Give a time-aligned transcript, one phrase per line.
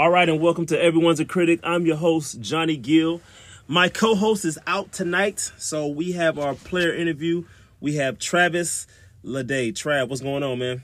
[0.00, 1.60] All right, and welcome to Everyone's a Critic.
[1.62, 3.20] I'm your host, Johnny Gill.
[3.68, 7.44] My co host is out tonight, so we have our player interview.
[7.80, 8.86] We have Travis
[9.22, 9.74] Lede.
[9.74, 10.82] Trav, what's going on, man?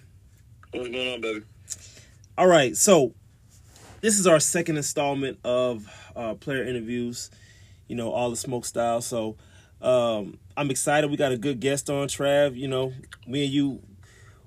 [0.71, 1.47] What's going on, baby?
[2.37, 3.15] All right, so
[4.03, 7.31] this is our second installment of uh, player interviews,
[7.89, 9.01] you know, all the smoke style.
[9.01, 9.37] So
[9.81, 11.11] um, I'm excited.
[11.11, 12.55] We got a good guest on, Trav.
[12.55, 12.93] You know,
[13.27, 13.83] me and you,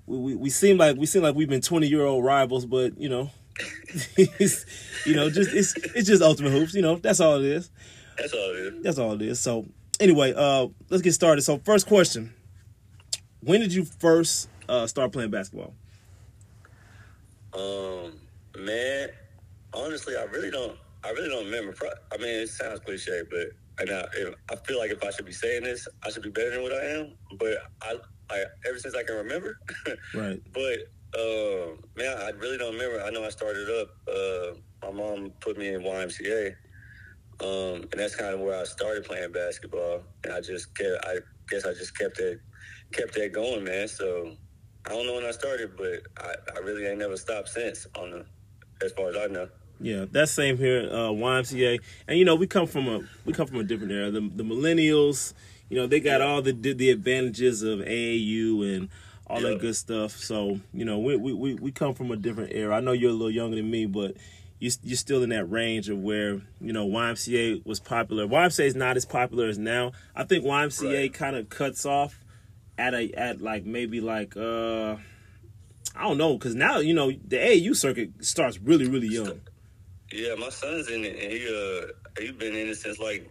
[0.05, 2.99] we, we, we seem like we seem like we've been 20 year old rivals, but
[2.99, 3.31] you know,
[5.05, 6.73] you know, just it's it's just ultimate hoops.
[6.73, 7.71] You know, that's all it is.
[8.17, 8.83] That's all it is.
[8.83, 9.39] That's all it is.
[9.39, 9.65] So
[9.99, 11.41] anyway, uh, let's get started.
[11.41, 12.33] So first question:
[13.41, 15.73] When did you first uh, start playing basketball?
[17.53, 18.19] Um,
[18.57, 19.09] man,
[19.73, 20.77] honestly, I really don't.
[21.03, 21.73] I really don't remember.
[22.11, 23.47] I mean, it sounds cliche, but
[23.79, 24.05] and I,
[24.51, 26.73] I feel like if I should be saying this, I should be better than what
[26.73, 27.13] I am.
[27.37, 27.95] But I,
[28.29, 29.57] I ever since I can remember,
[30.13, 30.41] Right.
[30.53, 30.79] But
[31.15, 33.01] uh, man, I really don't remember.
[33.01, 33.89] I know I started up.
[34.07, 36.55] Uh, my mom put me in YMCA,
[37.41, 40.03] um, and that's kind of where I started playing basketball.
[40.23, 41.05] And I just kept.
[41.05, 41.17] I
[41.49, 42.39] guess I just kept it,
[42.91, 43.87] kept that going, man.
[43.87, 44.35] So
[44.85, 47.87] I don't know when I started, but I, I really ain't never stopped since.
[47.95, 48.25] On the,
[48.85, 49.49] as far as I know.
[49.81, 53.47] Yeah, that's same here, uh, YMCA, and you know we come from a we come
[53.47, 54.11] from a different era.
[54.11, 55.33] The, the millennials,
[55.69, 58.89] you know, they got all the the advantages of AAU and
[59.29, 59.49] all Yeah.
[59.49, 60.11] that good stuff.
[60.17, 62.75] So you know, we, we we we come from a different era.
[62.75, 64.15] I know you're a little younger than me, but
[64.59, 68.27] you you're still in that range of where you know YMCA was popular.
[68.27, 69.91] YMCA is not as popular as now.
[70.15, 71.13] I think YMCA Right.
[71.13, 72.23] kind of cuts off
[72.77, 74.95] at a at like maybe like uh
[75.95, 79.41] I don't know because now you know the AAU circuit starts really really young.
[80.11, 81.87] Yeah, my son's in it, and he uh
[82.19, 83.29] he's been in it since like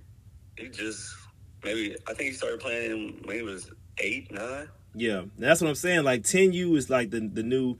[0.57, 1.13] he just
[1.65, 4.69] maybe I think he started playing when he was eight nine.
[4.95, 6.05] Yeah, that's what I'm saying.
[6.05, 7.77] Like 10U is like the the new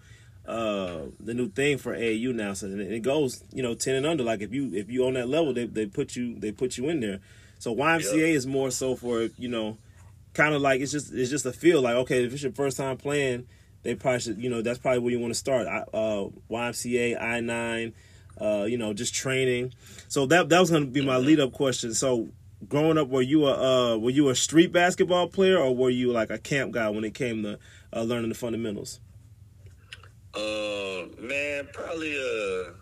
[0.47, 2.53] uh the new thing for AAU now.
[2.55, 4.25] So it it goes, you know, 10 and under.
[4.25, 6.89] Like if you if you on that level, they they put you they put you
[6.89, 7.21] in there.
[7.59, 8.25] So YMCA Yeah.
[8.27, 9.77] is more so for you know,
[10.35, 12.77] kind of like it's just it's just a feel like okay, if it's your first
[12.77, 13.47] time playing,
[13.83, 15.67] they probably should you know that's probably where you want to start.
[15.67, 17.95] I- Uh, YMCA I nine,
[18.41, 19.73] uh, you know, just training.
[20.09, 21.95] So that that was gonna be my lead up question.
[21.95, 22.29] So
[22.67, 26.13] growing up, were you a uh, were you a street basketball player or were you
[26.13, 27.59] like a camp guy when it came to
[27.93, 29.01] uh, learning the fundamentals?
[30.35, 32.73] Uh, man, probably uh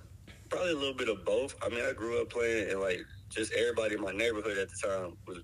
[0.49, 1.55] probably a little bit of both.
[1.63, 3.01] I mean, I grew up playing and like
[3.31, 5.39] just everybody in my neighborhood at the time was,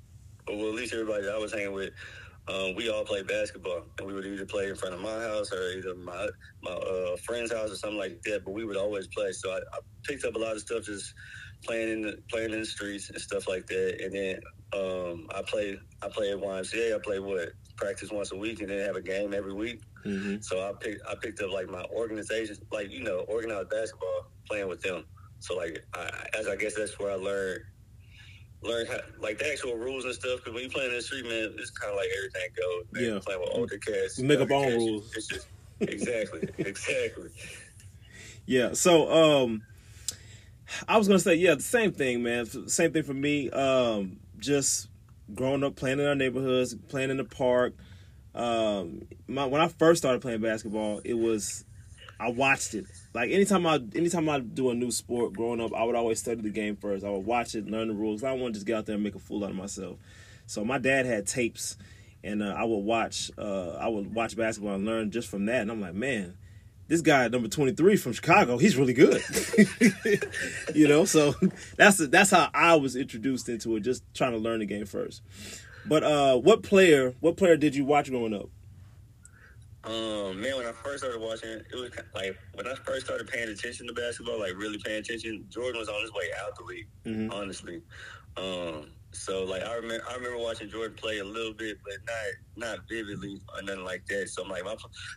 [0.48, 1.92] well, at least everybody that I was hanging with.
[2.48, 5.52] Um, we all played basketball, and we would either play in front of my house
[5.52, 6.26] or either my
[6.62, 8.44] my uh, friend's house or something like that.
[8.44, 11.14] But we would always play, so I, I picked up a lot of stuff just
[11.64, 14.00] playing in the playing in the streets and stuff like that.
[14.00, 14.40] And then
[14.74, 16.94] um, I played I played at YMCA.
[16.94, 19.80] I played what practice once a week, and then have a game every week.
[20.04, 20.40] Mm-hmm.
[20.40, 24.68] So I picked I picked up like my organization, like you know, organized basketball, playing
[24.68, 25.04] with them.
[25.40, 26.08] So like, I,
[26.38, 27.62] as I guess that's where I learned
[28.62, 30.38] learned how, like the actual rules and stuff.
[30.38, 32.84] Because when you playing in the street, man, it's kind of like everything goes.
[32.92, 33.14] Man.
[33.14, 33.20] Yeah.
[33.24, 35.12] Playing with older cats, You make up own rules.
[35.16, 35.48] It's just
[35.80, 37.30] exactly, exactly.
[38.46, 38.72] Yeah.
[38.72, 39.62] So um,
[40.88, 42.46] I was gonna say yeah, the same thing, man.
[42.68, 43.50] Same thing for me.
[43.50, 44.88] Um, just
[45.34, 47.74] growing up playing in our neighborhoods, playing in the park.
[48.34, 51.64] Um, my, when I first started playing basketball, it was
[52.18, 52.86] I watched it.
[53.14, 56.40] Like anytime I anytime I do a new sport growing up, I would always study
[56.40, 57.04] the game first.
[57.04, 58.22] I would watch it, learn the rules.
[58.22, 59.98] I don't want to just get out there and make a fool out of myself.
[60.46, 61.76] So my dad had tapes,
[62.22, 63.30] and uh, I would watch.
[63.36, 65.62] Uh, I would watch basketball and learn just from that.
[65.62, 66.36] And I'm like, man,
[66.88, 69.22] this guy number 23 from Chicago, he's really good.
[70.74, 71.34] you know, so
[71.76, 75.22] that's that's how I was introduced into it, just trying to learn the game first.
[75.86, 78.48] But uh, what player, what player did you watch growing up?
[79.84, 83.48] Um, man, when I first started watching, it was like when I first started paying
[83.48, 85.44] attention to basketball, like really paying attention.
[85.48, 87.32] Jordan was on his way out the league, Mhm.
[87.32, 87.82] honestly.
[88.36, 92.68] Um, so like I remember, I remember watching Jordan play a little bit, but not
[92.78, 94.28] not vividly or nothing like that.
[94.28, 94.74] So I'm like, my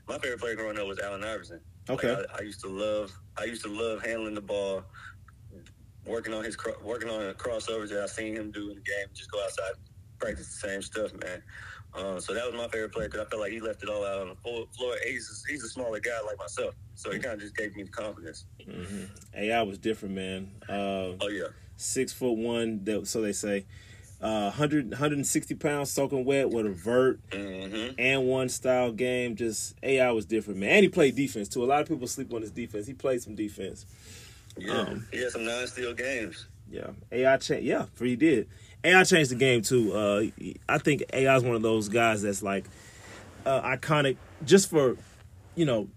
[0.08, 1.60] my favorite player growing up was Allen Iverson.
[1.88, 2.26] Like, Okay.
[2.34, 4.84] I, I used to love, I used to love handling the ball,
[6.06, 9.08] working on his working on crossovers that I seen him do in the game.
[9.14, 9.74] Just go outside,
[10.20, 11.42] practice the same stuff, man.
[11.94, 14.04] Um, so that was my favorite player because I felt like he left it all
[14.06, 14.96] out on the floor.
[15.08, 17.90] He's he's a smaller guy like myself, so he kind of just gave me the
[17.90, 18.46] confidence.
[18.68, 19.04] Mm-hmm.
[19.36, 20.52] AI was different, man.
[20.68, 21.46] Uh, Oh yeah,
[21.78, 23.66] six foot one, that- so they say.
[24.22, 29.36] Uh, 100, 160 pounds soaking wet with a vert hmm and one style game.
[29.36, 30.70] Just AI was different, man.
[30.70, 31.64] And he played defense too.
[31.64, 32.88] A lot of people sleep on his defense.
[32.88, 33.86] He played some defense.
[34.58, 34.80] yeah.
[34.80, 36.48] Um, he had some non-steal games.
[36.72, 37.66] Yeah, AI changed.
[37.68, 38.48] Yeah, for he did.
[38.86, 39.92] AI changed the game too.
[39.94, 40.24] Uh,
[40.68, 42.66] I think AI is one of those guys that's like
[43.46, 44.96] uh, iconic, just for
[45.56, 45.90] you know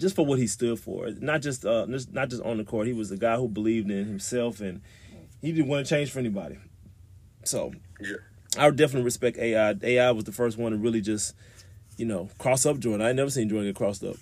[0.00, 1.10] just for what he stood for.
[1.20, 2.86] Not just uh, not just on the court.
[2.86, 4.80] He was a guy who believed in himself, and
[5.40, 6.58] he didn't want to change for anybody.
[7.44, 8.16] So, Yeah.
[8.58, 9.74] I would definitely respect AI.
[9.82, 11.34] AI was the first one to really just,
[11.96, 13.00] you know, cross up Jordan.
[13.04, 14.16] I ain't never seen Jordan get crossed up.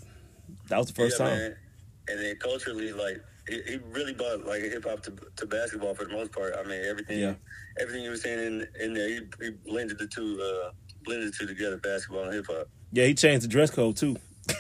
[0.68, 1.38] That was the first yeah, time.
[1.38, 1.56] Man.
[2.08, 6.04] And then culturally, like he, he really brought like hip hop to, to basketball for
[6.04, 6.54] the most part.
[6.58, 7.34] I mean, everything Yeah.
[7.80, 10.70] everything you were saying in, in there, he, he blended the two uh,
[11.04, 12.68] blended the two together, basketball and hip hop.
[12.92, 14.16] Yeah, he changed the dress code too.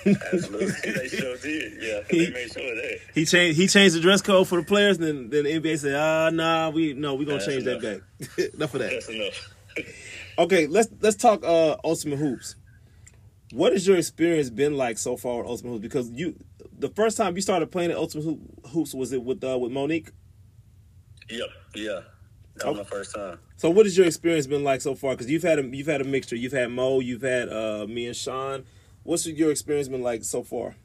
[0.06, 1.72] Absolutely, they sure did.
[1.80, 2.98] Yeah, they made sure of that.
[3.14, 3.58] He changed.
[3.58, 4.98] He changed the dress code for the players.
[4.98, 8.00] And then, then the NBA said, "Ah, nah, we no, we gonna change that enough.
[8.36, 8.38] back.
[8.54, 9.54] enough of that." That's enough.
[10.38, 12.54] Okay, let's let's talk uh Ultimate Hoops.
[13.52, 15.82] What has your experience been like so far with Ultimate Hoops?
[15.82, 16.36] Because you,
[16.78, 19.72] the first time you started playing at Ultimate Hoop- Hoops was it with uh, with
[19.72, 20.12] Monique?
[21.28, 22.00] Yep, yeah.
[22.56, 23.40] That was my first time.
[23.56, 25.12] So what has your experience been like so far?
[25.14, 26.36] Because you've had a you've had a mixture.
[26.36, 28.64] You've had Mo, you've had uh, me and Sean.
[29.02, 30.76] What's your experience been like so far?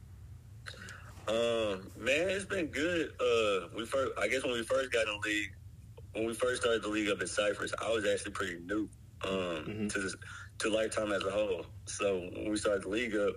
[1.28, 3.12] Um, man, it's been good.
[3.20, 5.52] Uh, we first, I guess when we first got in the league,
[6.14, 8.90] when we first started the league up in Cypress, I was actually pretty new
[9.26, 10.16] um, to this,
[10.60, 11.66] to Lifetime as a whole.
[11.86, 13.36] So when we started the league up,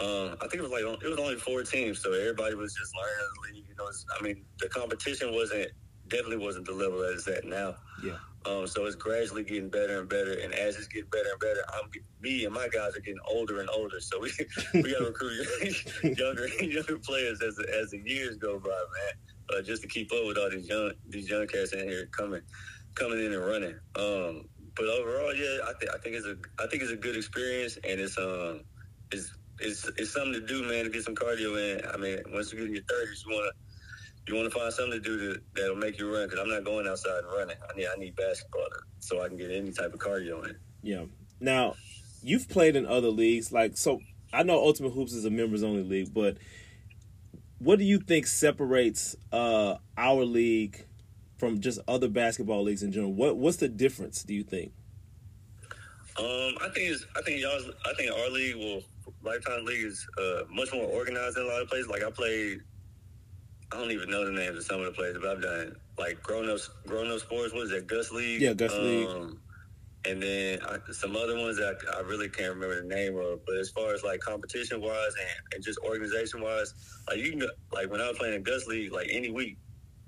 [0.00, 2.92] um, I think it was like it was only four teams, so everybody was just
[2.94, 3.66] learning the league.
[3.68, 5.70] You know, I mean, the competition wasn't
[6.06, 7.74] definitely wasn't the level that it's at now.
[8.02, 8.16] Yeah.
[8.46, 11.62] Um, so it's gradually getting better and better, and as it's getting better and better,
[11.74, 11.90] I'm
[12.20, 14.00] me and my guys are getting older and older.
[14.00, 14.30] So we
[14.74, 15.44] we got to recruit
[16.18, 20.12] younger younger players as the, as the years go by, man, uh, just to keep
[20.12, 22.42] up with all these young these young cats in here coming
[22.94, 23.74] coming in and running.
[23.96, 27.16] Um, but overall, yeah, I think I think it's a I think it's a good
[27.16, 28.62] experience, and it's um
[29.10, 31.84] it's it's it's something to do, man, to get some cardio in.
[31.86, 33.50] I mean, once you get in your thirties, you wanna
[34.28, 36.64] you want to find something to do to, that'll make you run because I'm not
[36.64, 37.56] going outside and running.
[37.62, 40.56] I need I need basketball to, so I can get any type of cardio in.
[40.82, 41.04] Yeah.
[41.40, 41.74] Now,
[42.22, 44.00] you've played in other leagues, like so.
[44.32, 46.36] I know Ultimate Hoops is a members only league, but
[47.58, 50.84] what do you think separates uh, our league
[51.38, 53.12] from just other basketball leagues in general?
[53.12, 54.22] What What's the difference?
[54.22, 54.72] Do you think?
[56.18, 58.82] Um, I think it's, I think y'all's I think our league will
[59.22, 61.88] Lifetime League is uh, much more organized than a lot of places.
[61.88, 62.60] Like I played,
[63.72, 66.22] I don't even know the names of some of the places, but I've done like
[66.22, 67.52] grown up grown up sports.
[67.52, 67.86] What is that?
[67.86, 68.40] Gus League.
[68.40, 69.08] Yeah, Gus League.
[69.08, 69.40] Um,
[70.04, 73.44] and then I, some other ones that I, I really can't remember the name of.
[73.44, 76.72] But as far as like competition wise and, and just organization wise,
[77.08, 79.58] like you can like when I was playing in Gus League, like any week.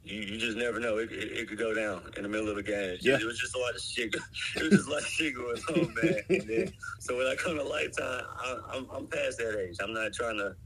[0.03, 0.97] You, you just never know.
[0.97, 2.95] It, it, it could go down in the middle of a game.
[2.95, 3.19] Just- Yeah.
[3.21, 4.15] It was just a lot of shit.
[4.57, 6.21] It was just a lot of shit going on, man.
[6.31, 9.77] And then, so when I come to Lifetime, I, I'm, I'm past that age.
[9.83, 10.57] I'm not trying to.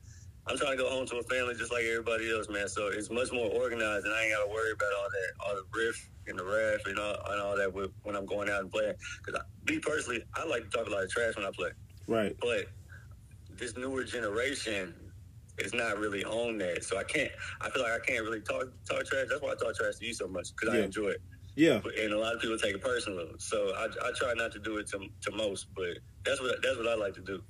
[0.46, 2.68] I'm trying to go home to a family just like everybody else, man.
[2.68, 5.54] So it's much more organized, and I ain't got to worry about all that, all
[5.54, 8.60] the riff and the ref and all, and all that with, when I'm going out
[8.60, 8.94] and playing.
[9.24, 11.70] Because me personally, I like to talk a lot of trash when I play,
[12.06, 12.36] Right.
[12.40, 12.66] but
[13.56, 14.94] this newer generation
[15.58, 16.84] is not really on that.
[16.84, 17.30] So I can't.
[17.60, 19.26] I feel like I can't really talk talk trash.
[19.30, 20.80] That's why I talk trash to you so much because Yeah.
[20.80, 21.22] I enjoy it.
[21.56, 21.80] Yeah.
[22.02, 23.28] And a lot of people take it personal.
[23.38, 26.76] So I, I try not to do it to, to most, but that's what that's
[26.76, 27.40] what I like to do.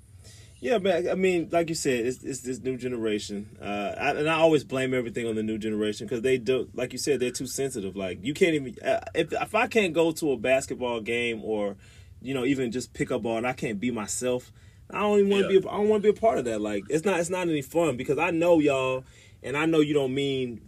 [0.64, 1.10] Yeah, man.
[1.10, 4.64] I mean, like you said, it's, it's this new generation, uh, I, and I always
[4.64, 7.96] blame everything on the new generation because they do, like you said, they're too sensitive.
[7.96, 11.76] Like you can't even uh, if if I can't go to a basketball game or,
[12.22, 14.52] you know, even just pick up ball and I can't be myself.
[14.90, 15.60] I don't even want to Yeah.
[15.60, 15.66] be.
[15.66, 16.62] A, I don't want to be a part of that.
[16.62, 17.20] Like it's not.
[17.20, 19.04] It's not any fun because I know y'all,
[19.42, 20.62] and I know you don't mean,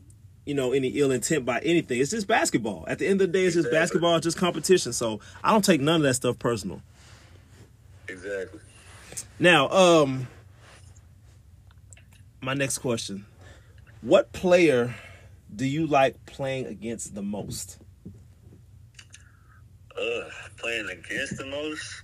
[0.44, 2.00] you know, any ill intent by anything.
[2.00, 2.84] It's just basketball.
[2.86, 3.78] At the end of the day, it's just Exactly.
[3.78, 4.16] basketball.
[4.16, 4.92] It's just competition.
[4.92, 6.82] So I don't take none of that stuff personal.
[8.08, 8.60] Exactly.
[9.38, 10.28] Now, um,
[12.40, 13.26] my next question:
[14.00, 14.94] What player
[15.54, 17.78] do you like playing against the most?
[19.96, 22.02] Uh, playing against the most.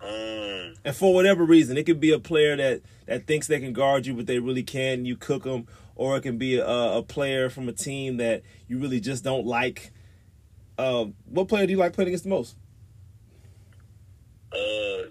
[0.00, 3.72] Um, And for whatever reason, it could be a player that that thinks they can
[3.72, 5.04] guard you, but they really can.
[5.04, 8.78] You cook them, or it can be a, a player from a team that you
[8.78, 9.92] really just don't like.
[10.78, 12.56] Uh, what player do you like playing against the most?
[14.52, 15.02] uh,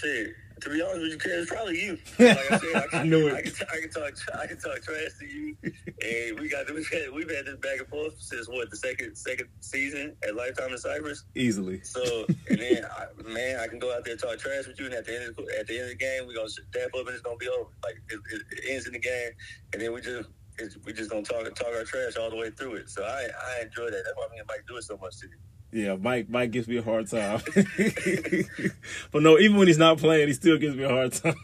[0.00, 0.34] shit.
[0.60, 1.98] To be honest with you, it's probably you.
[2.18, 3.34] Like I said, I, can, I knew it.
[3.34, 4.12] I can, I can talk.
[4.38, 7.80] I can talk trash to you, and we got we've had we've had this back
[7.80, 11.24] and forth since what the second second season at Lifetime in Cypress.
[11.34, 11.82] Easily.
[11.82, 14.86] So and then, I, man, I can go out there and talk trash with you,
[14.86, 16.94] and at the end of the, at the end of the game, we're gonna step
[16.94, 17.70] up and it's gonna be over.
[17.82, 19.32] Like it, it, it ends in the game,
[19.72, 22.50] and then we just it's, we just gonna talk talk our trash all the way
[22.50, 22.90] through it.
[22.90, 23.26] So I
[23.58, 24.02] I enjoy that.
[24.04, 25.34] That's why me and Mike do it so much to you.
[25.74, 26.28] Yeah, Mike.
[26.28, 27.40] Mike gives me a hard time.
[29.10, 31.34] but no, even when he's not playing, he still gives me a hard time.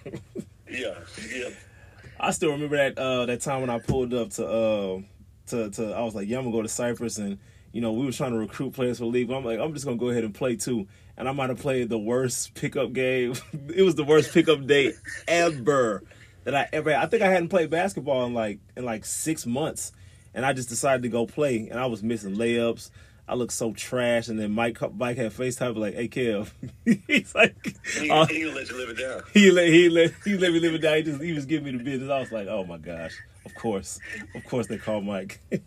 [0.71, 0.95] Yeah,
[1.35, 1.49] yeah.
[2.21, 5.01] I still remember that uh, that time when I pulled up to uh,
[5.49, 7.41] to to I was like, yeah, I'm gonna go to Cypress, and
[7.73, 9.27] you know we were trying to recruit players for the league.
[9.27, 11.59] But I'm like, I'm just gonna go ahead and play too, and I might have
[11.59, 13.35] played the worst pickup game.
[13.75, 14.93] it was the worst pickup day
[15.27, 16.05] ever.
[16.45, 16.93] that I ever.
[16.93, 17.03] Had.
[17.03, 19.91] I think I hadn't played basketball in like in like six months,
[20.35, 22.91] and I just decided to go play, and I was missing layups.
[23.31, 26.51] I look so trash, and then Mike Mike had FaceTime like, "Hey, Kev,"
[27.07, 27.55] he's like,
[27.87, 29.23] he, uh, he let you live it down.
[29.33, 30.97] He let he let he let me live it down.
[30.97, 32.11] He just he was giving me the business.
[32.11, 34.01] I was like, "Oh my gosh." Of course,
[34.35, 35.41] of course, they call Mike.
[35.51, 35.61] yeah,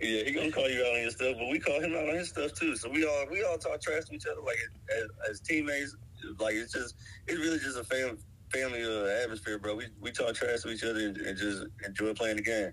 [0.00, 2.30] he gonna call you out on your stuff, but we call him out on his
[2.30, 2.74] stuff too.
[2.74, 4.58] So we all we all talk trash to each other, like
[4.90, 5.94] as, as teammates.
[6.40, 6.96] Like it's just
[7.28, 8.18] it's really just a fam,
[8.52, 9.76] family uh, atmosphere, bro.
[9.76, 12.72] We we talk trash to each other and, and just enjoy playing the game.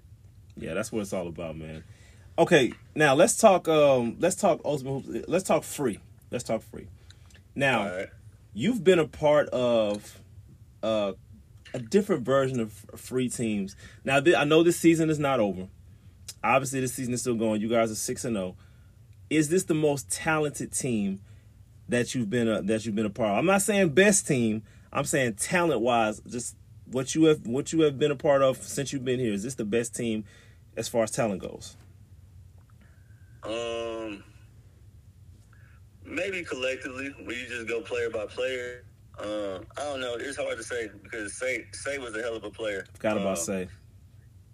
[0.58, 1.84] Yeah, that's what it's all about, man.
[2.38, 3.68] Okay, now let's talk.
[3.68, 5.28] Um, let's talk ultimate hoops.
[5.28, 6.00] Let's talk free.
[6.32, 6.88] Let's talk free.
[7.56, 8.08] Now, right.
[8.54, 10.20] you've been a part of
[10.82, 11.14] uh,
[11.74, 13.76] a different version of free teams.
[14.04, 15.68] Now th- I know this season is not over.
[16.44, 17.62] Obviously, this season is still going.
[17.62, 18.56] You guys are six and zero.
[18.58, 18.64] Oh.
[19.30, 21.22] Is this the most talented team
[21.88, 23.38] that you've been a, that you've been a part of?
[23.38, 24.64] I'm not saying best team.
[24.92, 28.58] I'm saying talent wise, just what you have what you have been a part of
[28.58, 29.34] since you've been here.
[29.34, 30.26] Is this the best team
[30.76, 31.76] as far as talent goes?
[33.44, 34.24] Um,
[36.06, 38.84] maybe collectively, we just go player by player.
[39.20, 40.16] Uh, I don't know.
[40.16, 42.86] It's hard to say because Say Say was a hell of a player.
[42.94, 43.68] Forgot about um, Say.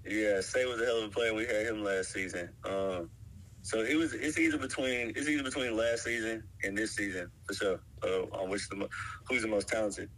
[0.06, 1.34] Yeah, Say was a hell of a player.
[1.34, 2.50] We had him last season.
[2.64, 3.10] Um,
[3.62, 4.14] so it was.
[4.14, 5.14] It's either between.
[5.16, 7.80] It's either between last season and this season for sure.
[8.04, 8.88] Uh, on which the
[9.28, 10.10] who's the most talented.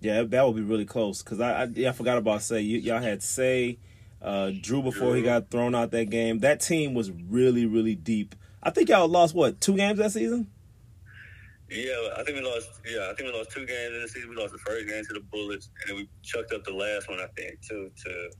[0.00, 2.62] Yeah, that would be really close because I, I, yeah, I forgot about Say.
[2.62, 3.78] You, y'all had Say,
[4.22, 6.40] uh, Drew before he got thrown out that game.
[6.40, 8.34] That team was really really deep.
[8.62, 10.48] I think y'all lost what two games that season.
[11.70, 12.68] Yeah, I think we lost.
[12.84, 14.30] Yeah, I think we lost two games in the season.
[14.30, 17.08] We lost the first game to the Bullets, and then we chucked up the last
[17.08, 17.20] one.
[17.20, 18.30] I think to to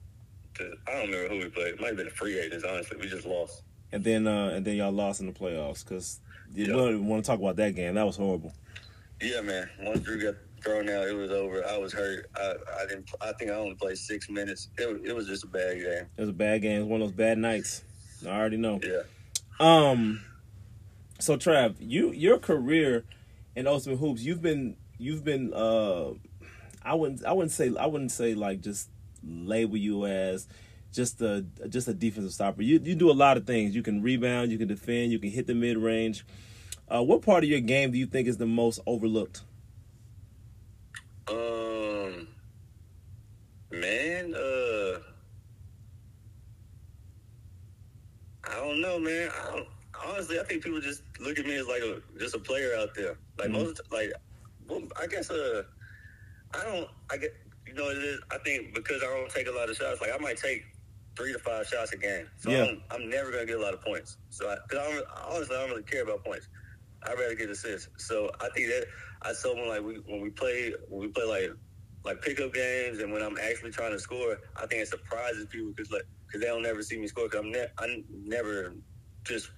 [0.56, 0.72] to.
[0.88, 1.74] I don't remember who we played.
[1.74, 2.64] It might have been the free agents.
[2.68, 3.62] Honestly, we just lost.
[3.92, 6.20] And then uh and then y'all lost in the playoffs because
[6.54, 7.94] you don't want to talk about that game.
[7.94, 8.52] That was horrible.
[9.20, 9.68] Yeah, man.
[9.80, 11.66] Once Drew got thrown out, it was over.
[11.66, 12.30] I was hurt.
[12.36, 13.10] I, I didn't.
[13.20, 14.68] I think I only played six minutes.
[14.78, 16.06] It, it was just a bad game.
[16.16, 16.76] It was a bad game.
[16.76, 17.84] It was one of those bad nights.
[18.26, 18.80] I already know.
[18.82, 19.02] Yeah.
[19.58, 20.22] Um.
[21.18, 23.04] So Trav, you your career
[23.54, 26.10] in Ultimate Hoops, you've been you've been uh
[26.82, 28.88] I wouldn't I wouldn't say I wouldn't say like just
[29.22, 30.48] label you as
[30.92, 32.62] just a just a defensive stopper.
[32.62, 33.74] You you do a lot of things.
[33.74, 36.24] You can rebound, you can defend, you can hit the mid range.
[36.88, 39.42] Uh, what part of your game do you think is the most overlooked?
[41.28, 42.26] Um,
[43.70, 44.98] man, uh,
[48.42, 49.30] I don't know, man.
[49.30, 49.68] I don't,
[50.04, 52.94] honestly, I think people just look at me as like a just a player out
[52.94, 53.18] there.
[53.38, 53.64] Like mm-hmm.
[53.64, 54.12] most, like,
[54.66, 55.64] well, I guess, uh,
[56.54, 57.34] I don't, I get,
[57.66, 58.20] you know, it is.
[58.30, 60.64] I think because I don't take a lot of shots, like I might take
[61.16, 62.64] three to five shots a game, so yeah.
[62.64, 64.16] I'm, I'm, never gonna get a lot of points.
[64.30, 66.48] So, I, cause I don't, honestly, I don't really care about points.
[67.02, 67.88] I'd rather get assists.
[67.98, 68.86] So I think that
[69.22, 71.50] I told when like we when we play when we play like
[72.04, 75.70] like pickup games and when I'm actually trying to score, I think it surprises people
[75.70, 77.28] because like because they don't never see me score.
[77.28, 78.74] Cause I'm ne- I never
[79.24, 79.50] just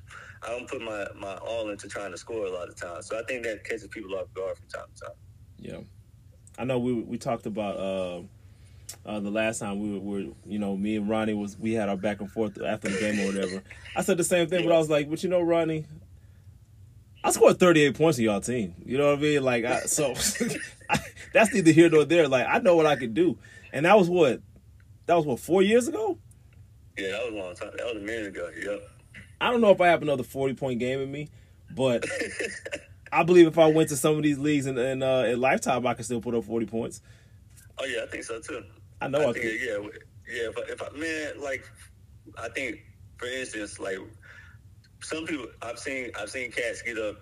[0.44, 3.06] I don't put my, my all into trying to score a lot of times.
[3.06, 5.14] So I think that catches people off guard from time to time.
[5.58, 5.78] Yeah,
[6.58, 8.22] I know we we talked about uh,
[9.06, 11.88] uh, the last time we were, were, you know, me and Ronnie was we had
[11.88, 13.62] our back and forth after the game or whatever.
[13.96, 15.87] I said the same thing, but I was like, but you know, Ronnie.
[17.25, 18.75] I scored 38 points in y'all team.
[18.84, 19.44] You know what I mean?
[19.44, 20.12] Like, I, so
[20.90, 20.99] I,
[21.32, 22.26] that's neither here nor there.
[22.26, 23.38] Like, I know what I could do,
[23.72, 24.40] and that was what,
[25.06, 26.18] that was what four years ago.
[26.99, 27.70] Yeah, that was a long time.
[27.76, 28.50] That was a minute ago.
[28.61, 28.91] Yep.
[29.42, 31.28] I don't know if I have another forty point game in me,
[31.68, 32.04] but
[33.11, 35.84] I believe if I went to some of these leagues in, in, uh, in lifetime,
[35.84, 37.02] I could still put up forty points.
[37.76, 38.62] Oh yeah, I think so too.
[39.00, 39.18] I know.
[39.18, 39.61] I, I think, could.
[39.61, 39.78] yeah,
[40.32, 40.49] yeah.
[40.49, 41.68] If I, if I, man, like,
[42.38, 42.78] I think
[43.16, 43.99] for instance, like
[45.02, 47.16] some people I've seen, I've seen cats get up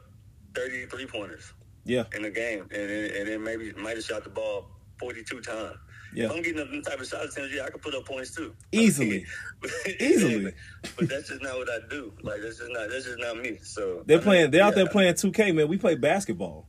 [0.55, 1.55] thirty three pointers.
[1.85, 2.05] Yeah.
[2.15, 4.67] In a game, and then, and then maybe might have shot the ball
[4.99, 5.79] forty two times.
[6.15, 6.31] Yeah.
[6.31, 8.55] I'm getting up them type of shots, yeah, I can put up points too.
[8.73, 9.25] Easily.
[10.01, 10.53] Easily.
[10.97, 12.13] but that's just not what I do.
[12.23, 13.59] Like that's just not that's just not me.
[13.63, 15.69] So they're playing they're yeah, out there playing two K, man.
[15.69, 16.67] We play basketball.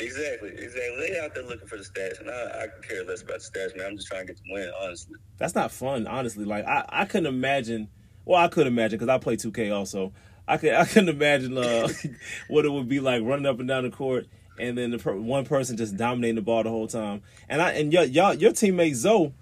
[0.00, 1.08] Exactly, exactly.
[1.10, 3.76] They out there looking for the stats, and I, I care less about the stats,
[3.76, 3.86] man.
[3.86, 5.16] I'm just trying to get the win, honestly.
[5.38, 6.44] That's not fun, honestly.
[6.44, 7.88] Like I, I couldn't imagine.
[8.24, 10.12] Well, I could imagine because I play 2K also.
[10.46, 11.88] I could, I couldn't imagine uh,
[12.48, 14.26] what it would be like running up and down the court
[14.60, 17.22] and then the per- one person just dominating the ball the whole time.
[17.48, 19.32] And I and y- y'all your teammate Zoe,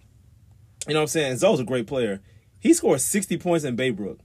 [0.86, 1.36] you know what I'm saying?
[1.36, 2.20] Zoe's a great player.
[2.58, 4.18] He scored 60 points in Baybrook.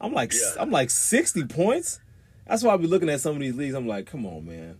[0.00, 0.54] I'm like yeah.
[0.58, 2.00] I'm like 60 points.
[2.46, 3.74] That's why I be looking at some of these leagues.
[3.74, 4.78] I'm like, come on, man.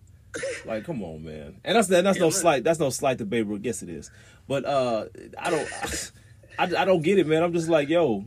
[0.65, 1.61] like, come on, man.
[1.65, 2.65] And that's that, that's yeah, no slight.
[2.65, 3.65] That's no slight to Baybrook.
[3.65, 4.11] Yes, it is.
[4.49, 5.07] But uh,
[5.39, 6.13] I don't.
[6.59, 7.43] I, I don't get it, man.
[7.43, 8.25] I'm just like, yo,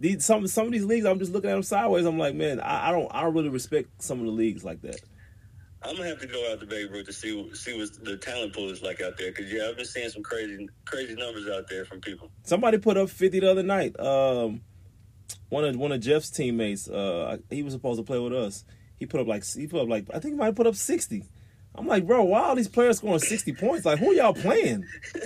[0.00, 1.06] these some some of these leagues.
[1.06, 2.06] I'm just looking at them sideways.
[2.06, 4.80] I'm like, man, I, I don't I don't really respect some of the leagues like
[4.82, 5.00] that.
[5.84, 8.70] I'm gonna have to go out to Baybrook to see see what the talent pool
[8.70, 9.32] is like out there.
[9.32, 12.30] Cause yeah, I've been seeing some crazy crazy numbers out there from people.
[12.44, 13.98] Somebody put up 50 the other night.
[13.98, 14.62] Um,
[15.48, 16.88] one of one of Jeff's teammates.
[16.88, 18.64] Uh, he was supposed to play with us.
[18.98, 21.24] He put up like he put up like I think he might put up 60.
[21.74, 23.86] I'm like, bro, why all these players scoring 60 points?
[23.86, 24.84] Like, who y'all playing?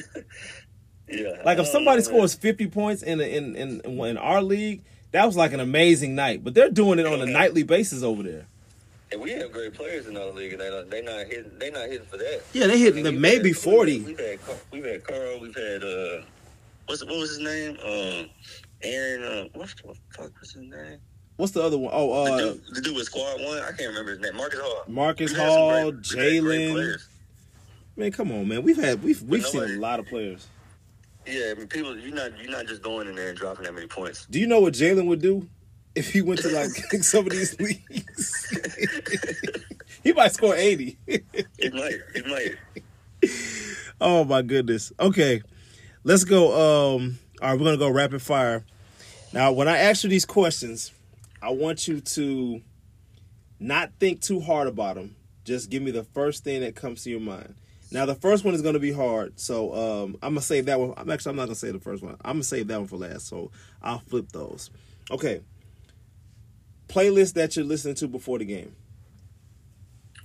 [1.08, 1.40] Yeah.
[1.44, 4.82] Like, if somebody know, scores 50 points in in in in our league,
[5.12, 6.42] that was like an amazing night.
[6.42, 8.46] But they're doing it on a nightly basis over there.
[9.12, 11.70] And we have great players in our league, and they not they not hitting they
[11.70, 12.42] not hitting for that.
[12.52, 14.00] Yeah, they hitting I the maybe had- 40.
[14.00, 14.38] We've had
[14.72, 16.22] we've had Carl, we've had uh,
[16.86, 17.78] what's what was his name?
[17.84, 18.30] Um,
[18.82, 19.22] Aaron.
[19.22, 20.98] Uh, what the fuck was his name?
[21.36, 21.90] What's the other one?
[21.94, 23.58] Oh, the, uh, dude, the dude with Squad One.
[23.58, 24.36] I can't remember his name.
[24.36, 24.84] Marcus Hall.
[24.88, 27.02] Marcus Hall, great- we've had great Jalen.
[27.96, 28.62] Man, come on, man.
[28.62, 30.46] We've had we've we've seen a lot of players.
[31.26, 33.74] Yeah, I mean, people, you're not you're not just going in there and dropping that
[33.74, 34.26] many points.
[34.30, 35.48] Do you know what Jalen would do
[35.96, 36.70] if he went to like
[37.02, 38.54] some of these leagues?
[40.02, 40.98] he might score 80.
[41.06, 41.24] It
[41.74, 43.30] might, it might.
[44.00, 44.92] oh my goodness.
[45.00, 45.42] Okay.
[46.04, 46.94] Let's go.
[46.94, 48.64] Um, all right, we're gonna go rapid fire.
[49.32, 50.92] Now, when I ask you these questions,
[51.42, 52.62] I want you to
[53.58, 55.16] not think too hard about them.
[55.44, 57.56] Just give me the first thing that comes to your mind.
[57.90, 60.78] Now, the first one is going to be hard, so um, I'm gonna save that
[60.78, 60.94] one.
[60.96, 62.16] I'm actually I'm not gonna say the first one.
[62.24, 63.28] I'm gonna save that one for last.
[63.28, 63.50] So
[63.82, 64.70] I'll flip those.
[65.10, 65.40] Okay.
[66.96, 68.74] Playlist that you're listening to before the game,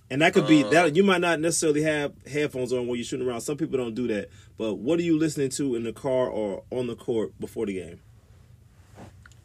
[0.10, 0.96] and that could be Uh, that.
[0.96, 3.42] You might not necessarily have headphones on when you're shooting around.
[3.42, 4.30] Some people don't do that.
[4.58, 7.74] But what are you listening to in the car or on the court before the
[7.74, 8.00] game?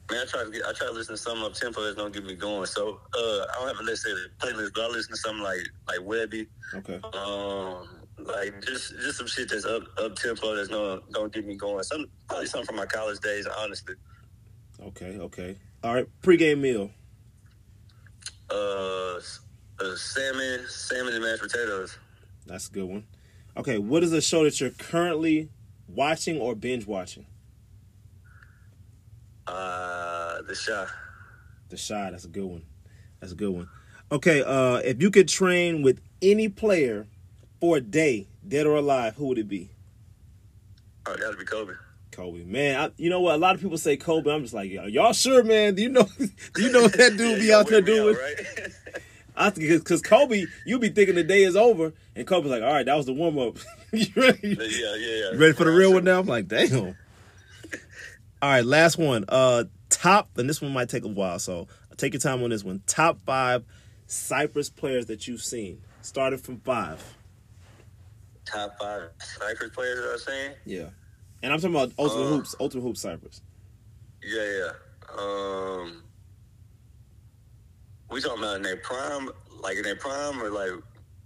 [0.08, 2.10] Man, I try to get, I try to listen to something up tempo that's gonna
[2.10, 2.66] get me going.
[2.66, 5.66] So uh, I don't have a list of playlist, but I listen to something like
[5.88, 7.00] like Webbie, Okay.
[7.12, 7.88] um,
[8.24, 11.82] like just just some shit that's up up tempo that's gonna gonna get me going.
[11.82, 13.96] Some probably something from my college days, honestly.
[14.80, 15.18] Okay.
[15.18, 15.56] Okay.
[15.82, 16.06] All right.
[16.22, 16.92] Pre-game meal.
[18.50, 19.18] Uh,
[19.80, 21.98] uh, salmon, salmon and mashed potatoes.
[22.46, 23.06] That's a good one.
[23.56, 23.78] Okay.
[23.78, 25.48] What is a show that you're currently
[25.88, 27.26] watching or binge watching?
[29.46, 30.88] Uh, the shot.
[31.68, 32.10] The Chi.
[32.10, 32.62] That's a good one.
[33.20, 33.68] That's a good one.
[34.12, 34.42] Okay.
[34.42, 37.06] Uh, if you could train with any player
[37.60, 39.70] for a day, dead or alive, who would it be?
[41.06, 41.72] Oh, it gotta be Kobe.
[42.10, 43.34] Kobe, man, I, you know what?
[43.34, 44.32] A lot of people say Kobe.
[44.32, 45.74] I'm just like, y'all, y'all sure, man?
[45.74, 46.08] Do you know?
[46.54, 48.16] Do you know what that dude be out there doing?
[48.16, 48.68] right?
[49.36, 52.86] I because Kobe, you be thinking the day is over, and Kobe's like, all right,
[52.86, 53.58] that was the warm up.
[53.92, 54.38] you ready?
[54.48, 55.32] yeah, yeah, yeah.
[55.32, 56.20] You ready for the real one now?
[56.20, 56.96] I'm like, damn.
[58.42, 59.26] All right, last one.
[59.28, 62.64] Uh, top, and this one might take a while, so take your time on this
[62.64, 62.82] one.
[62.86, 63.64] Top five
[64.06, 65.82] Cypress players that you've seen.
[66.02, 67.02] Started from five.
[68.44, 70.56] Top five Cypress players that I've seen.
[70.64, 70.88] Yeah,
[71.46, 72.28] and I'm talking about Ultimate Uh.
[72.28, 72.56] Hoops.
[72.58, 73.40] Ultimate Hoops Cypress.
[74.20, 74.72] Yeah, yeah.
[75.16, 76.02] Um,
[78.10, 79.30] we talking about in their prime,
[79.60, 80.72] like in their prime, or like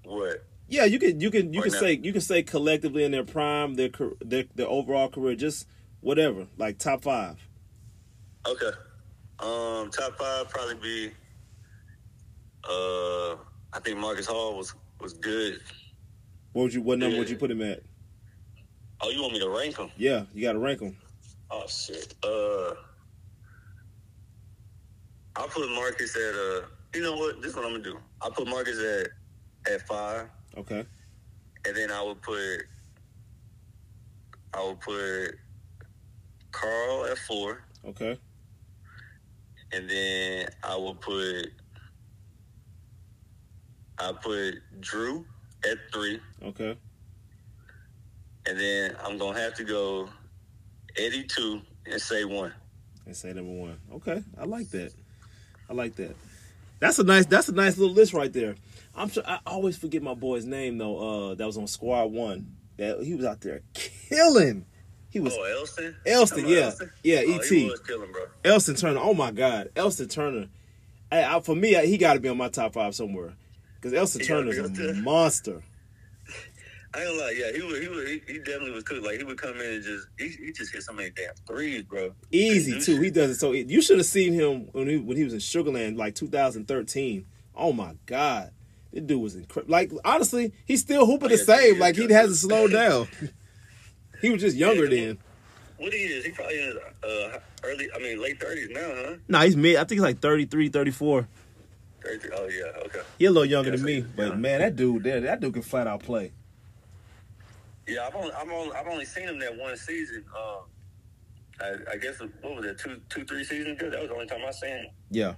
[0.04, 0.44] what?
[0.68, 1.80] Yeah, you can you can you Or can not.
[1.80, 3.88] say you can say collectively in their prime, their
[4.20, 5.66] their their overall career, just
[6.02, 7.38] whatever, like top five.
[8.46, 8.70] Okay.
[9.38, 11.10] Um, top five probably be.
[12.62, 13.36] Uh,
[13.72, 15.60] I think Marcus Hall was was good.
[16.52, 17.20] What would you what number Yeah.
[17.20, 17.82] would you put him at?
[19.02, 19.90] Oh, you want me to rank them?
[19.96, 20.96] Yeah, you got to rank them.
[21.50, 22.14] Oh shit.
[22.22, 22.74] Uh,
[25.36, 26.66] I'll put Marcus at uh.
[26.94, 27.40] You know what?
[27.40, 27.98] This is what I'm gonna do.
[28.20, 30.84] I'll put Marcus at at five, Okay,
[31.66, 32.64] and then I would put.
[34.52, 35.36] I would put
[36.50, 38.18] Carl at four, okay,
[39.72, 41.46] and then I would put.
[43.98, 45.24] I put Drew
[45.70, 46.76] at three, okay.
[48.50, 50.08] And then I'm gonna have to go
[50.96, 52.52] Eddie two and say one.
[53.06, 53.78] And say number one.
[53.94, 54.92] Okay, I like that.
[55.68, 56.16] I like that.
[56.80, 57.26] That's a nice.
[57.26, 58.56] That's a nice little list right there.
[58.94, 59.22] I'm sure.
[59.26, 61.30] I always forget my boy's name though.
[61.30, 62.56] Uh, that was on Squad One.
[62.76, 64.66] That he was out there killing.
[65.10, 65.96] He was Oh, Elston.
[66.06, 66.68] Elston, yeah.
[66.68, 67.44] about Yeah, Oh, ET.
[67.44, 68.26] He was killing, bro.
[68.44, 69.00] Elston Turner.
[69.02, 70.48] Oh my God, Elston Turner.
[71.10, 73.34] Hey, I, for me, he got to be on my top five somewhere
[73.74, 75.62] because Elston He gotta Turner is a monster.
[76.92, 79.00] I ain't gonna lie, yeah, he was, he was, he, he definitely was cool.
[79.02, 81.82] Like he would come in and just, he, he just hit so many damn threes,
[81.84, 82.12] bro.
[82.32, 83.00] Easy too.
[83.00, 83.52] He does it so.
[83.52, 87.26] You should have seen him when he when he was in Sugarland, like 2013.
[87.54, 88.50] Oh my God,
[88.92, 89.70] this dude was incredible.
[89.70, 91.74] Like honestly, he's still hooping the Oh, same.
[91.74, 93.06] yeah, Like he hasn't slowed down.
[94.20, 95.18] he was just younger Yeah, then.
[95.78, 96.24] What he is?
[96.24, 99.14] He probably in uh, early, I mean, late thirties now, huh?
[99.28, 99.76] Nah, he's mid.
[99.76, 101.28] I think he's like 33, 34.
[102.04, 102.30] 33.
[102.34, 103.00] Oh yeah, okay.
[103.18, 105.86] He a little younger than me, but man, that dude there, that dude can flat
[105.86, 106.32] out play.
[107.86, 110.24] Yeah, I've only, I've only, I've only seen him that one season.
[110.36, 110.64] Um,
[111.60, 113.90] I, I guess what was it, two, two, three seasons ago?
[113.90, 114.86] That was the only time I seen him.
[115.10, 115.34] Yeah.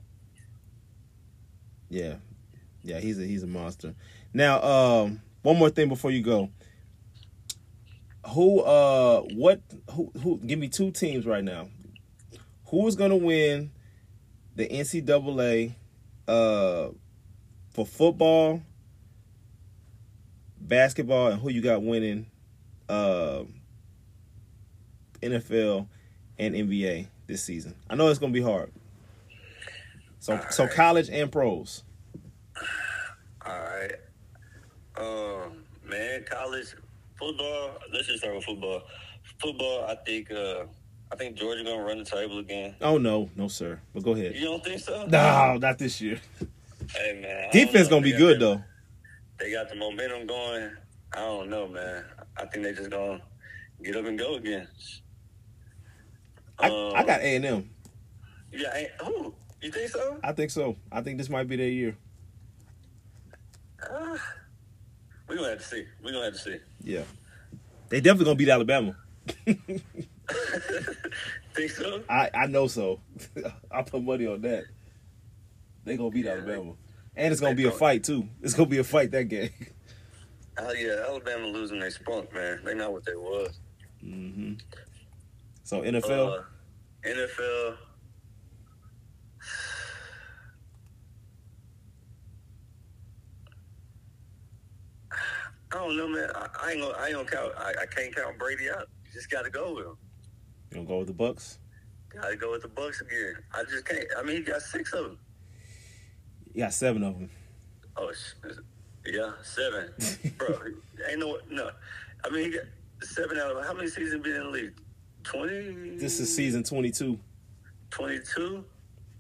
[1.89, 2.15] Yeah.
[2.85, 3.95] Yeah, he's a he's a monster.
[4.35, 6.51] Now, um, one more thing before you go.
[8.29, 11.69] Who uh what who who give me two teams right now.
[12.67, 13.71] Who is gonna win
[14.57, 15.75] the NCAA
[16.29, 16.89] uh
[17.71, 18.63] for football,
[20.61, 22.27] basketball, and who you got winning
[22.93, 23.45] uh
[25.23, 25.87] NFL
[26.39, 27.75] and NBA this season?
[27.89, 28.71] I know it's gonna be hard.
[30.19, 30.73] So so right.
[30.73, 31.83] college and pros.
[33.45, 33.95] All right.
[34.97, 36.75] Um, man, college
[37.19, 37.79] football.
[37.93, 38.83] Let's just start with football.
[39.41, 40.31] Football, I think.
[40.31, 40.65] Uh,
[41.11, 42.75] I think Georgia gonna run the table again.
[42.81, 43.81] Oh no, no sir.
[43.93, 44.35] But go ahead.
[44.35, 45.07] You don't think so?
[45.07, 46.21] No, not this year.
[46.95, 48.63] Hey man, Defense gonna be good though.
[49.39, 50.71] They got the momentum going.
[51.15, 52.05] I don't know, man.
[52.37, 53.21] I think they just gonna
[53.83, 54.67] get up and go again.
[56.59, 57.71] I, Um, I got A and M.
[58.53, 59.35] Yeah, who?
[59.61, 60.19] You think so?
[60.23, 60.77] I think so.
[60.91, 61.97] I think this might be their year.
[63.83, 64.17] Uh,
[65.29, 65.85] we gonna have to see.
[66.03, 66.57] We gonna have to see.
[66.83, 67.03] Yeah,
[67.89, 68.97] they definitely gonna beat Alabama.
[71.55, 72.03] think so?
[72.09, 73.01] I I know so.
[73.71, 74.65] I put money on that.
[75.85, 76.73] They gonna beat Yeah, Alabama,
[77.17, 78.29] and it's gonna be a fight too.
[78.41, 79.51] It's gonna be a fight that game.
[80.59, 82.61] Oh yeah, Alabama losing their spunk, man.
[82.65, 83.59] They not what they was.
[84.05, 84.55] Mm-hmm.
[85.65, 86.39] So NFL.
[86.39, 86.43] Uh,
[87.07, 87.77] NFL.
[95.73, 96.29] I don't know, man.
[96.35, 96.95] I, I ain't gonna.
[96.99, 97.53] I ain't gonna count.
[97.57, 98.89] I, I can't count Brady out.
[99.07, 99.97] You just got to go with him.
[100.71, 101.59] you gonna go with the Bucs?
[102.11, 103.37] Got to go with the Bucs again.
[103.55, 104.05] I just can't.
[104.19, 105.19] I mean, he got six of them.
[106.53, 107.31] You got seven of them.
[107.97, 108.35] Oh, sh-
[109.07, 109.91] yeah, seven,
[110.37, 110.59] bro.
[111.09, 111.71] ain't no no.
[112.25, 112.65] I mean, he got
[113.03, 114.75] seven out of how many seasons been in the league?
[115.25, 115.97] Twenty.
[115.97, 117.19] This is season twenty-two.
[117.91, 118.65] twenty-two.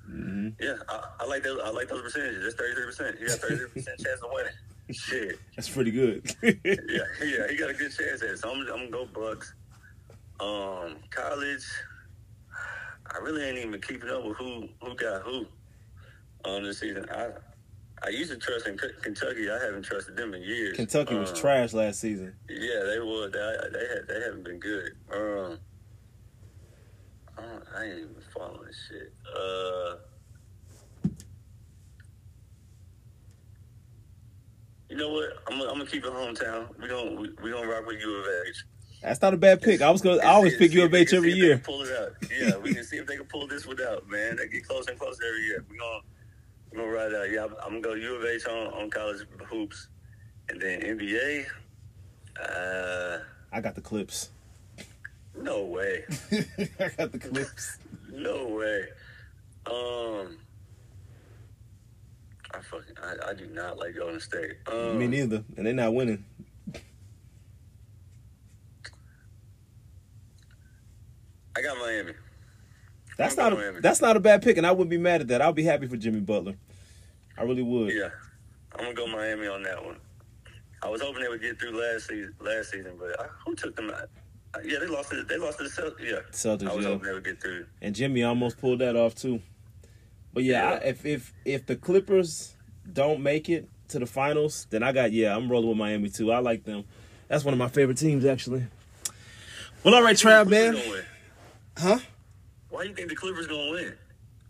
[0.08, 0.48] Mm-hmm.
[0.60, 1.60] Yeah, I, I like those.
[1.64, 2.42] I like those percentages.
[2.42, 3.18] That's thirty-three percent.
[3.18, 4.52] He got thirty-three percent chance of winning.
[4.90, 5.38] Shit.
[5.56, 6.34] That's pretty good.
[6.42, 8.38] Yeah, yeah, he got a good chance at it.
[8.38, 9.52] So I'm, I'm gonna go Bucs.
[10.40, 11.64] Um, college.
[13.14, 15.46] I really ain't even keeping up with who who got who
[16.44, 17.06] on this season.
[17.10, 17.30] I
[18.04, 19.48] I used to trust in K- Kentucky.
[19.50, 20.76] I haven't trusted them in years.
[20.76, 22.34] Kentucky was Um, trash last season.
[22.48, 23.28] Yeah, they were.
[23.30, 24.08] They, they had.
[24.08, 24.92] They haven't been good.
[25.12, 25.58] Um,
[27.38, 29.12] I, don't, I ain't even following this shit.
[29.36, 29.96] Uh,
[34.88, 35.30] you know what?
[35.50, 36.68] I'm, gonna- I'm gonna keep it hometown.
[36.80, 38.64] We gonna we, we gonna rock with U of H.
[39.02, 39.80] That's not a bad pick.
[39.80, 40.18] I was gonna.
[40.22, 41.58] I always pick U of H every see if they year.
[41.58, 42.12] Pull it out.
[42.30, 44.36] Yeah, we can see if they can pull this one out, man.
[44.36, 45.64] They get closer and closer every year.
[45.70, 46.00] We gonna
[46.72, 47.30] we gonna ride out.
[47.30, 49.88] Yeah, I'm, I'm gonna go U of H on, on college hoops,
[50.48, 51.46] and then NBA.
[52.40, 53.18] Uh,
[53.52, 54.30] I got the clips.
[55.36, 56.04] no way.
[56.80, 57.78] I got the clips.
[58.10, 58.88] No way.
[59.66, 60.38] Um,
[62.54, 64.56] I fucking I, I do not like Golden State.
[64.70, 66.24] Um, Me neither, and they're not winning.
[71.54, 72.12] I got Miami.
[73.22, 75.40] That's not a that's not a bad pick, and I wouldn't be mad at that.
[75.42, 76.54] I'll be happy for Jimmy Butler.
[77.38, 77.92] I really would.
[77.94, 78.10] Yeah,
[78.74, 79.96] I'm gonna go Miami on that one.
[80.82, 83.76] I was hoping they would get through last season, last season, but I, who took
[83.76, 84.08] them out?
[84.54, 85.28] Uh, Yeah, they lost it.
[85.28, 86.00] They lost to the Celtics.
[86.00, 86.90] Yeah, Celtics, I was yeah.
[86.90, 87.66] hoping they would get through.
[87.80, 89.40] And Jimmy almost pulled that off too.
[90.34, 90.78] But yeah, Yeah.
[90.82, 92.56] I, if if if the Clippers
[92.92, 96.32] don't make it to the finals, then I got yeah, I'm rolling with Miami too.
[96.32, 96.84] I like them.
[97.28, 98.64] That's one of my favorite teams actually.
[99.84, 100.72] Well, all right, Trav, man.
[100.72, 101.04] Clippers gonna win?
[101.78, 101.98] Huh?
[102.72, 103.94] Why do you think the Clippers gonna win?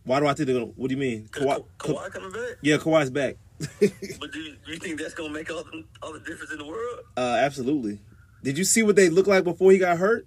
[0.05, 0.71] Why do I think they're gonna?
[0.77, 1.27] What do you mean?
[1.33, 2.57] Kawhi, Ka- Kawhi coming back.
[2.63, 3.37] yeah, Kawhi's back.
[4.21, 6.59] But do you, do you think that's gonna make all the all the difference in
[6.59, 7.01] the world?
[7.17, 7.99] uh, absolutely.
[8.45, 10.25] Did you see what they looked like before he got hurt?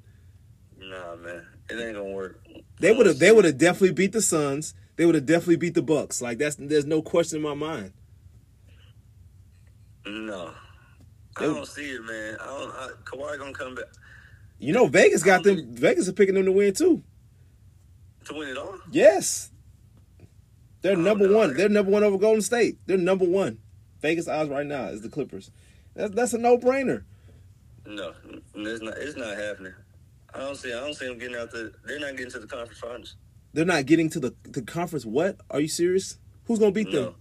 [0.77, 2.45] Nah, man, it ain't gonna work.
[2.81, 3.17] They would have.
[3.19, 4.73] They would have definitely beat the Suns.
[4.97, 6.21] They would have definitely beat the Bucks.
[6.21, 6.57] Like that's.
[6.57, 7.93] There's no question in my mind.
[10.05, 10.51] No,
[11.37, 12.37] I don't see it, man.
[12.41, 12.71] I don't.
[12.71, 13.85] I, Kawhi gonna come back
[14.59, 15.73] You know, Vegas got them.
[15.75, 17.01] Vegas are picking them to win too.
[18.25, 18.75] To win it all.
[18.91, 19.51] Yes.
[20.81, 21.37] They're number no.
[21.37, 21.57] one.
[21.57, 22.77] They're number one over Golden State.
[22.85, 23.59] They're number one.
[24.01, 25.49] Vegas odds right now is the Clippers.
[25.95, 27.03] That's that's a no brainer.
[27.87, 28.13] No,
[28.55, 28.97] it's not.
[28.97, 29.73] It's not happening.
[30.33, 30.73] I don't see.
[30.73, 31.71] I don't see them getting out the.
[31.85, 33.15] They're not getting to the conference finals.
[33.53, 35.05] They're not getting to the the conference.
[35.05, 35.37] What?
[35.49, 36.17] Are you serious?
[36.45, 37.15] Who's gonna beat No, them?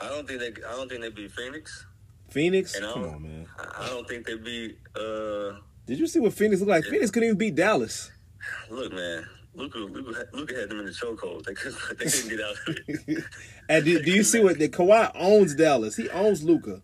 [0.00, 0.48] I don't think they.
[0.66, 1.86] I don't think they beat Phoenix.
[2.30, 2.74] Phoenix?
[2.74, 3.46] And Come on, man.
[3.78, 4.78] I don't think they beat.
[4.94, 5.52] Uh,
[5.86, 6.84] Did you see what Phoenix looked like?
[6.84, 8.10] Phoenix couldn't even beat Dallas.
[8.70, 9.26] look, man.
[9.54, 11.44] Luka, Luka, Luka had them in the chokehold.
[11.44, 11.98] They couldn't.
[11.98, 13.24] They couldn't get out of it.
[13.68, 15.96] and do, do you see what the Kawhi owns Dallas?
[15.96, 16.80] He owns Luka.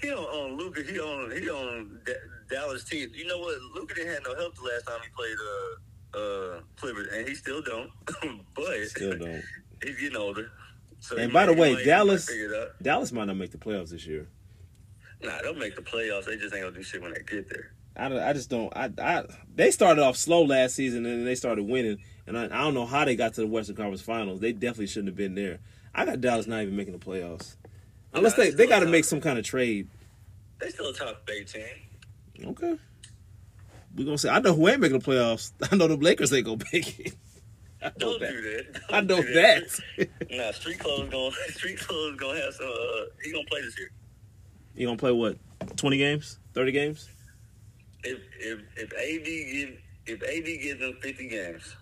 [0.00, 0.82] He don't own Luka.
[0.82, 1.30] He own.
[1.30, 2.12] He own D-
[2.50, 3.10] Dallas team.
[3.14, 3.56] You know what?
[3.74, 5.36] Luka didn't have no help the last time he played.
[5.40, 7.90] Uh, uh, Clippers, and he still don't.
[8.54, 9.42] but Still don't.
[9.82, 10.50] he's getting older.
[11.00, 12.82] So And by the way, Dallas- might figure it out.
[12.82, 14.28] Dallas might not make the playoffs this year.
[15.22, 16.26] Nah, they'll make the playoffs.
[16.26, 17.72] They just ain't gonna do shit when they get there.
[17.96, 18.72] I, don't- I just don't.
[18.76, 22.44] I, I they started off slow last season and then they started winning, and I,
[22.46, 24.40] I don't know how they got to the Western Conference Finals.
[24.40, 25.60] They definitely shouldn't have been there.
[25.94, 27.54] I got Dallas not even making the playoffs,
[28.12, 29.88] unless Nah, they they got to make some kind of trade.
[30.60, 31.62] They still a top eight team.
[32.44, 32.76] Okay,
[33.96, 35.52] we're gonna say I know who ain't making the playoffs.
[35.72, 37.14] I know the Lakers ain't gonna make it.
[37.80, 38.30] I know Don't that.
[38.30, 38.80] do that.
[38.90, 40.08] I Don't know do that.
[40.30, 41.32] Nah, street clothes going.
[41.50, 42.66] Street clothes gonna have some.
[42.66, 43.90] Uh, he gonna play this year.
[44.74, 45.36] you gonna play what?
[45.76, 46.38] Twenty games?
[46.54, 47.08] Thirty games?
[48.04, 51.74] If if if AD give if AD gives them fifty games,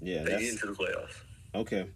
[0.00, 1.14] Yeah, they get into the playoffs.
[1.54, 1.86] okay.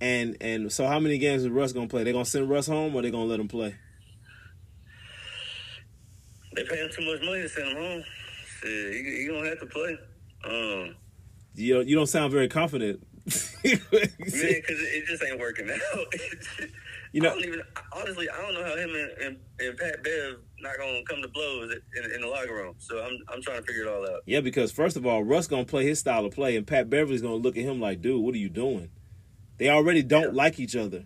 [0.00, 2.04] And and so how many games is Russ gonna play?
[2.04, 3.74] They gonna send Russ home or they gonna let him play?
[6.54, 8.02] They pay him too much money to send him home.
[8.60, 9.96] Shit, he, he gonna have to play.
[10.44, 10.96] Um,
[11.54, 13.06] You don't, you don't sound very confident.
[13.64, 16.06] Man, because it, it just ain't working out.
[17.12, 18.28] You I know- don't even honestly.
[18.30, 21.72] I don't know how him and, and, and Pat Bev not gonna come to blows
[21.96, 22.74] in, in the locker room.
[22.78, 24.22] So I'm I'm trying to figure it all out.
[24.26, 27.22] Yeah, because first of all, Russ gonna play his style of play, and Pat Beverley's
[27.22, 28.90] gonna look at him like, "Dude, what are you doing?"
[29.58, 30.42] They already don't Yeah.
[30.42, 31.04] like each other.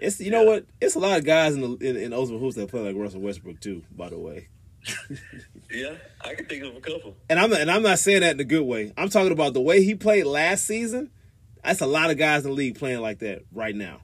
[0.00, 0.66] It's you know what?
[0.80, 3.20] It's a lot of guys in the in, in Ultimate Hoops that play like Russell
[3.20, 3.82] Westbrook too.
[3.92, 4.48] By the way,
[5.70, 7.16] Yeah, I can think of a couple.
[7.28, 8.92] and I'm and I'm not saying that in a good way.
[8.96, 11.10] I'm talking about the way he played last season.
[11.62, 14.00] That's a lot of guys in the league playing like that right now.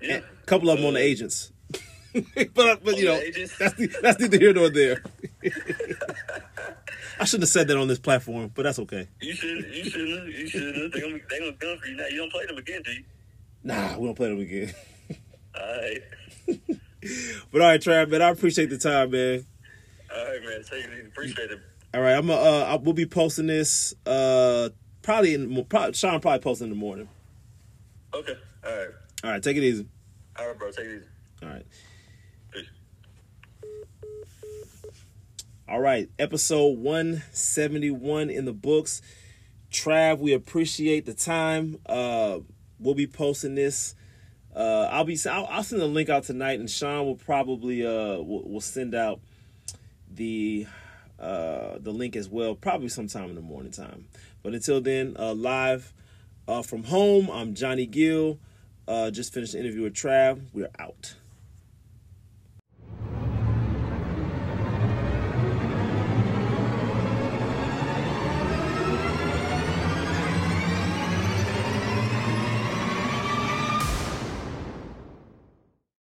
[0.00, 1.52] Yeah, a couple of them on the agents.
[2.12, 5.02] but but you know the that's that's neither here nor there.
[7.20, 9.08] I shouldn't have said that on this platform, but that's okay.
[9.20, 9.68] You shouldn't.
[9.74, 10.26] You shouldn't.
[10.28, 10.92] You shouldn't.
[10.94, 12.06] They gonna they gonna come for you now.
[12.06, 13.04] You don't play them again, do you?
[13.64, 14.72] Nah, we don't play them again.
[15.54, 16.02] All right.
[17.52, 19.44] But all right, Trav, man, I appreciate the time, man.
[20.14, 20.62] All right, man.
[20.64, 21.06] Take it easy.
[21.06, 21.60] Appreciate it.
[21.94, 24.68] All right, I'm uh, uh I- we'll be posting this uh
[25.02, 27.08] probably in probably, Sean probably posting in the morning.
[28.14, 28.36] Okay.
[28.64, 28.88] All right.
[29.24, 29.86] All right, take it easy.
[30.38, 30.70] All right, bro.
[30.70, 31.06] Take it easy.
[31.42, 31.66] All right.
[35.68, 39.02] All right, episode 171 in the books.
[39.70, 41.78] Trav, we appreciate the time.
[41.84, 42.38] Uh
[42.80, 43.94] we'll be posting this
[44.56, 48.18] uh I'll be I'll, I'll send the link out tonight and Sean will probably uh
[48.18, 49.20] will, will send out
[50.10, 50.66] the
[51.20, 54.06] uh the link as well probably sometime in the morning time.
[54.42, 55.92] But until then, uh live
[56.46, 58.38] uh from home, I'm Johnny Gill.
[58.88, 60.40] Uh just finished the interview with Trav.
[60.54, 61.14] We're out.